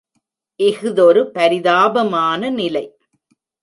[0.59, 2.85] இஃதொரு பரிதாபமான நிலை.